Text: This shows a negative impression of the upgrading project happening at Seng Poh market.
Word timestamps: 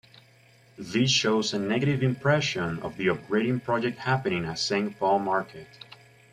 This 0.79 1.11
shows 1.11 1.53
a 1.53 1.59
negative 1.59 2.01
impression 2.01 2.79
of 2.79 2.97
the 2.97 3.05
upgrading 3.05 3.63
project 3.63 3.99
happening 3.99 4.45
at 4.45 4.57
Seng 4.57 4.95
Poh 4.95 5.19
market. 5.19 5.67